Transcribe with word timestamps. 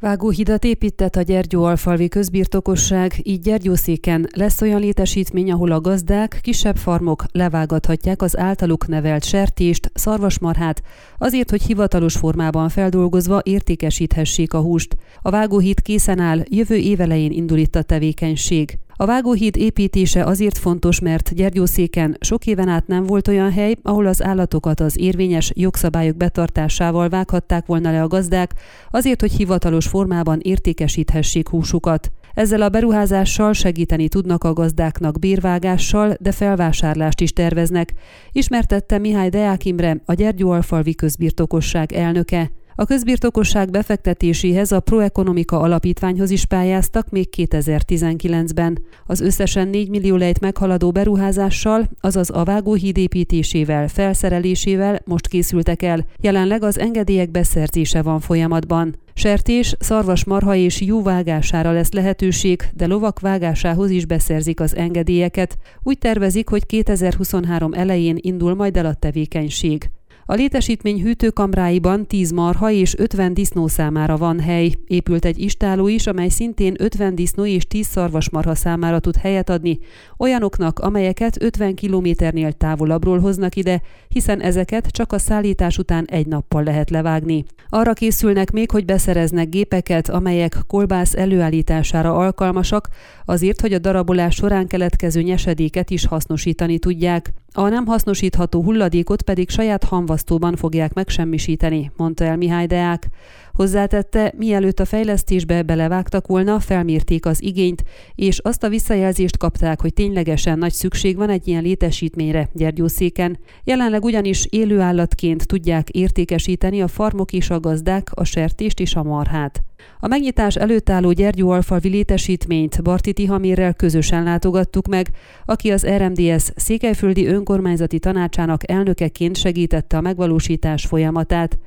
Vágóhidat 0.00 0.64
épített 0.64 1.16
a 1.16 1.22
Gyergyó-alfalvi 1.22 2.08
közbirtokosság, 2.08 3.20
így 3.22 3.40
Gyergyószéken 3.40 4.28
lesz 4.34 4.60
olyan 4.60 4.80
létesítmény, 4.80 5.52
ahol 5.52 5.70
a 5.72 5.80
gazdák, 5.80 6.38
kisebb 6.42 6.76
farmok 6.76 7.24
levágathatják 7.32 8.22
az 8.22 8.38
általuk 8.38 8.86
nevelt 8.86 9.24
sertést, 9.24 9.90
szarvasmarhát, 9.94 10.82
azért, 11.18 11.50
hogy 11.50 11.62
hivatalos 11.62 12.16
formában 12.16 12.68
feldolgozva 12.68 13.40
értékesíthessék 13.44 14.52
a 14.54 14.60
húst. 14.60 14.96
A 15.22 15.30
vágóhíd 15.30 15.82
készen 15.82 16.18
áll, 16.18 16.40
jövő 16.48 16.76
évelején 16.76 17.32
indul 17.32 17.58
itt 17.58 17.74
a 17.74 17.82
tevékenység. 17.82 18.78
A 18.98 19.06
vágóhíd 19.06 19.56
építése 19.56 20.24
azért 20.24 20.58
fontos, 20.58 21.00
mert 21.00 21.34
Gyergyószéken 21.34 22.16
sok 22.20 22.46
éven 22.46 22.68
át 22.68 22.86
nem 22.86 23.04
volt 23.04 23.28
olyan 23.28 23.52
hely, 23.52 23.76
ahol 23.82 24.06
az 24.06 24.22
állatokat 24.22 24.80
az 24.80 24.98
érvényes 24.98 25.52
jogszabályok 25.54 26.16
betartásával 26.16 27.08
vághatták 27.08 27.66
volna 27.66 27.90
le 27.90 28.02
a 28.02 28.08
gazdák, 28.08 28.54
azért, 28.90 29.20
hogy 29.20 29.32
hivatalos 29.32 29.86
formában 29.86 30.40
értékesíthessék 30.42 31.48
húsukat. 31.48 32.12
Ezzel 32.34 32.62
a 32.62 32.68
beruházással 32.68 33.52
segíteni 33.52 34.08
tudnak 34.08 34.44
a 34.44 34.52
gazdáknak 34.52 35.18
bérvágással, 35.18 36.16
de 36.20 36.32
felvásárlást 36.32 37.20
is 37.20 37.32
terveznek, 37.32 37.92
ismertette 38.32 38.98
Mihály 38.98 39.28
Deák 39.28 39.64
Imre, 39.64 40.02
a 40.04 40.14
Gyergyóalfalvi 40.14 40.94
közbirtokosság 40.94 41.92
elnöke. 41.92 42.50
A 42.78 42.84
közbirtokosság 42.84 43.70
befektetéséhez 43.70 44.72
a 44.72 44.80
Proekonomika 44.80 45.60
Alapítványhoz 45.60 46.30
is 46.30 46.44
pályáztak 46.44 47.10
még 47.10 47.28
2019-ben. 47.36 48.78
Az 49.06 49.20
összesen 49.20 49.68
4 49.68 49.88
millió 49.88 50.16
lejt 50.16 50.40
meghaladó 50.40 50.90
beruházással, 50.90 51.88
azaz 52.00 52.30
a 52.30 52.44
vágóhíd 52.44 52.96
építésével, 52.96 53.88
felszerelésével 53.88 55.00
most 55.04 55.26
készültek 55.28 55.82
el. 55.82 56.06
Jelenleg 56.20 56.62
az 56.62 56.78
engedélyek 56.78 57.30
beszerzése 57.30 58.02
van 58.02 58.20
folyamatban. 58.20 58.96
Sertés, 59.14 59.74
szarvasmarha 59.78 60.54
és 60.54 60.80
jó 60.80 61.02
vágására 61.02 61.72
lesz 61.72 61.92
lehetőség, 61.92 62.62
de 62.74 62.86
lovak 62.86 63.20
vágásához 63.20 63.90
is 63.90 64.06
beszerzik 64.06 64.60
az 64.60 64.76
engedélyeket. 64.76 65.58
Úgy 65.82 65.98
tervezik, 65.98 66.48
hogy 66.48 66.66
2023 66.66 67.72
elején 67.72 68.16
indul 68.20 68.54
majd 68.54 68.76
el 68.76 68.86
a 68.86 68.94
tevékenység. 68.94 69.90
A 70.28 70.34
létesítmény 70.34 71.02
hűtőkamráiban 71.02 72.06
10 72.06 72.30
marha 72.30 72.70
és 72.70 72.98
50 72.98 73.34
disznó 73.34 73.68
számára 73.68 74.16
van 74.16 74.40
hely. 74.40 74.72
Épült 74.86 75.24
egy 75.24 75.38
istáló 75.38 75.88
is, 75.88 76.06
amely 76.06 76.28
szintén 76.28 76.74
50 76.78 77.14
disznó 77.14 77.44
és 77.44 77.66
10 77.66 77.86
szarvasmarha 77.86 78.54
számára 78.54 78.98
tud 78.98 79.16
helyet 79.16 79.50
adni, 79.50 79.78
olyanoknak, 80.18 80.78
amelyeket 80.78 81.42
50 81.42 81.74
kilométernél 81.74 82.52
távolabbról 82.52 83.18
hoznak 83.18 83.56
ide, 83.56 83.82
hiszen 84.08 84.40
ezeket 84.40 84.86
csak 84.86 85.12
a 85.12 85.18
szállítás 85.18 85.78
után 85.78 86.04
egy 86.04 86.26
nappal 86.26 86.62
lehet 86.62 86.90
levágni. 86.90 87.44
Arra 87.68 87.92
készülnek 87.92 88.50
még, 88.50 88.70
hogy 88.70 88.84
beszereznek 88.84 89.48
gépeket, 89.48 90.08
amelyek 90.08 90.58
kolbász 90.66 91.14
előállítására 91.14 92.16
alkalmasak, 92.16 92.88
azért, 93.24 93.60
hogy 93.60 93.72
a 93.72 93.78
darabolás 93.78 94.34
során 94.34 94.66
keletkező 94.66 95.22
nyesedéket 95.22 95.90
is 95.90 96.06
hasznosítani 96.06 96.78
tudják. 96.78 97.32
A 97.58 97.68
nem 97.68 97.86
hasznosítható 97.86 98.62
hulladékot 98.62 99.22
pedig 99.22 99.50
saját 99.50 99.84
hamvasztóban 99.84 100.56
fogják 100.56 100.92
megsemmisíteni, 100.92 101.90
mondta 101.96 102.24
el 102.24 102.36
Mihály 102.36 102.66
Deák. 102.66 103.08
Hozzátette, 103.56 104.32
mielőtt 104.36 104.80
a 104.80 104.84
fejlesztésbe 104.84 105.62
belevágtak 105.62 106.26
volna, 106.26 106.60
felmérték 106.60 107.26
az 107.26 107.42
igényt, 107.42 107.82
és 108.14 108.38
azt 108.38 108.62
a 108.62 108.68
visszajelzést 108.68 109.36
kapták, 109.36 109.80
hogy 109.80 109.92
ténylegesen 109.92 110.58
nagy 110.58 110.72
szükség 110.72 111.16
van 111.16 111.28
egy 111.28 111.48
ilyen 111.48 111.62
létesítményre 111.62 112.48
Gyergyószéken. 112.52 113.38
Jelenleg 113.64 114.04
ugyanis 114.04 114.46
élőállatként 114.50 115.46
tudják 115.46 115.90
értékesíteni 115.90 116.82
a 116.82 116.88
farmok 116.88 117.32
és 117.32 117.50
a 117.50 117.60
gazdák 117.60 118.08
a 118.14 118.24
sertést 118.24 118.80
és 118.80 118.94
a 118.94 119.02
marhát. 119.02 119.62
A 120.00 120.06
megnyitás 120.06 120.56
előtt 120.56 120.90
álló 120.90 121.12
Gyergyóalfalvi 121.12 121.88
létesítményt 121.88 122.82
Barti 122.82 123.12
Tihamérrel 123.12 123.74
közösen 123.74 124.22
látogattuk 124.22 124.86
meg, 124.86 125.08
aki 125.44 125.70
az 125.70 125.86
RMDS 125.86 126.50
Székelyföldi 126.56 127.26
Önkormányzati 127.26 127.98
Tanácsának 127.98 128.70
elnökeként 128.70 129.36
segítette 129.36 129.96
a 129.96 130.00
megvalósítás 130.00 130.86
folyamatát. 130.86 131.58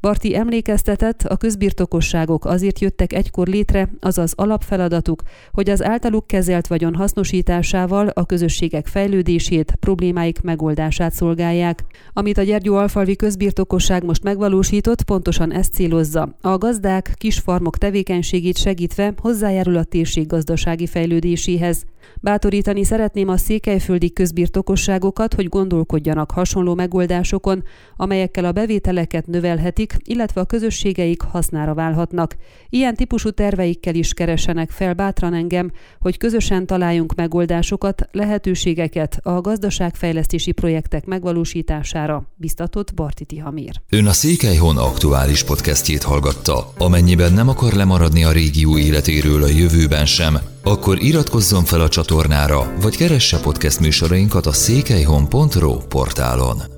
Barti 0.00 0.36
emlékeztetett, 0.36 1.22
a 1.22 1.36
közbirtokosságok 1.38 2.44
azért 2.44 2.78
jöttek 2.78 3.12
egykor 3.12 3.46
létre, 3.46 3.88
azaz 4.00 4.32
alapfeladatuk, 4.36 5.22
hogy 5.52 5.70
az 5.70 5.82
általuk 5.82 6.26
kezelt 6.26 6.66
vagyon 6.66 6.94
hasznosításával 6.94 8.08
a 8.08 8.26
közösségek 8.26 8.86
fejlődését, 8.86 9.76
problémáik 9.80 10.40
megoldását 10.40 11.12
szolgálják. 11.12 11.84
Amit 12.12 12.38
a 12.38 12.42
Gyergyó 12.42 12.76
Alfalvi 12.76 13.16
közbirtokosság 13.16 14.04
most 14.04 14.22
megvalósított, 14.22 15.02
pontosan 15.02 15.52
ezt 15.52 15.72
célozza. 15.72 16.36
A 16.40 16.58
gazdák, 16.58 17.14
kisfarmok 17.16 17.78
tevékenységét 17.78 18.56
segítve 18.56 19.14
hozzájárul 19.20 19.76
a 19.76 19.84
térség 19.84 20.26
gazdasági 20.26 20.86
fejlődéséhez. 20.86 21.84
Bátorítani 22.20 22.84
szeretném 22.84 23.28
a 23.28 23.36
székelyföldi 23.36 24.12
közbirtokosságokat, 24.12 25.34
hogy 25.34 25.48
gondolkodjanak 25.48 26.30
hasonló 26.30 26.74
megoldásokon, 26.74 27.62
amelyekkel 27.96 28.44
a 28.44 28.52
bevételeket 28.52 29.26
növelhetik, 29.26 29.96
illetve 30.04 30.40
a 30.40 30.44
közösségeik 30.44 31.22
hasznára 31.28 31.74
válhatnak. 31.74 32.36
Ilyen 32.68 32.94
típusú 32.94 33.30
terveikkel 33.30 33.94
is 33.94 34.12
keresenek 34.14 34.70
fel 34.70 34.94
bátran 34.94 35.34
engem, 35.34 35.70
hogy 36.00 36.16
közösen 36.16 36.66
találjunk 36.66 37.14
megoldásokat, 37.14 38.08
lehetőségeket 38.12 39.18
a 39.22 39.40
gazdaságfejlesztési 39.40 40.52
projektek 40.52 41.04
megvalósítására, 41.06 42.32
biztatott 42.36 42.94
Bartiti 42.94 43.38
Hamír. 43.38 43.80
Ön 43.88 44.06
a 44.06 44.12
Székelyhon 44.12 44.76
aktuális 44.76 45.44
podcastjét 45.44 46.02
hallgatta. 46.02 46.72
Amennyiben 46.78 47.32
nem 47.32 47.48
akar 47.48 47.72
lemaradni 47.72 48.24
a 48.24 48.32
régió 48.32 48.78
életéről 48.78 49.42
a 49.42 49.48
jövőben 49.48 50.06
sem, 50.06 50.38
akkor 50.62 51.02
iratkozzon 51.02 51.64
fel 51.64 51.80
a 51.80 51.88
csatornára, 51.88 52.72
vagy 52.80 52.96
keresse 52.96 53.40
podcast 53.40 53.80
műsorainkat 53.80 54.46
a 54.46 54.52
székelyhon.pro 54.52 55.76
portálon. 55.76 56.77